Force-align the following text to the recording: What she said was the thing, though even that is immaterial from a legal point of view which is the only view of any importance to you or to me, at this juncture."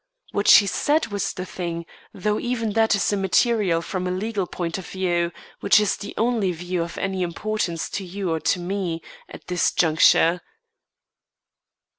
What 0.31 0.47
she 0.47 0.65
said 0.65 1.09
was 1.09 1.31
the 1.31 1.45
thing, 1.45 1.85
though 2.11 2.39
even 2.39 2.71
that 2.73 2.95
is 2.95 3.13
immaterial 3.13 3.83
from 3.83 4.07
a 4.07 4.09
legal 4.09 4.47
point 4.47 4.79
of 4.79 4.87
view 4.87 5.31
which 5.59 5.79
is 5.79 5.95
the 5.95 6.15
only 6.17 6.51
view 6.51 6.81
of 6.81 6.97
any 6.97 7.21
importance 7.21 7.87
to 7.91 8.03
you 8.03 8.31
or 8.31 8.39
to 8.39 8.59
me, 8.59 9.03
at 9.29 9.45
this 9.45 9.71
juncture." 9.71 10.41